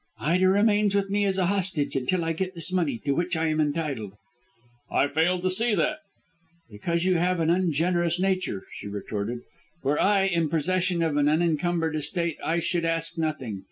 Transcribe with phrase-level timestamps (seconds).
[0.19, 3.49] "Ida remains with me as a hostage until I get this money, to which I
[3.49, 4.13] am entitled."
[4.89, 5.99] "I fail to see that."
[6.71, 9.41] "Because you have an ungenerous nature," she retorted.
[9.83, 13.59] "Were I in possession of an unencumbered estate I should ask nothing.